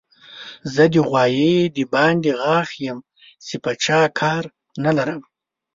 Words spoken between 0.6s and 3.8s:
زه د غوايي د باندې غاښ يم؛ په